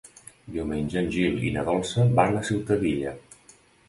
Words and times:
Diumenge 0.53 0.95
en 1.01 1.09
Gil 1.15 1.37
i 1.49 1.51
na 1.57 1.65
Dolça 1.67 2.05
van 2.21 2.39
a 2.39 2.41
Ciutadilla. 2.49 3.13